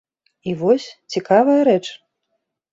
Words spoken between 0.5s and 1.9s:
І вось цікавая рэч.